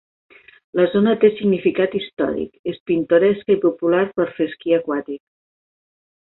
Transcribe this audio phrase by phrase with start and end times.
[0.79, 5.23] La zona té significat històric, és pintoresca i popular per fer esquí aquàtic.